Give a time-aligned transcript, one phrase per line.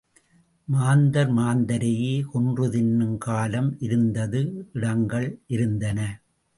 [0.67, 4.41] மாந்தர் மாந்தரையே கொன்று தின்னும் காலம் இருந்தது
[4.73, 5.99] இடங்கள் இருந்தன.